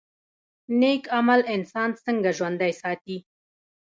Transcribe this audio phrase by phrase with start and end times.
[0.79, 3.17] نیک عمل انسان څنګه ژوندی ساتي؟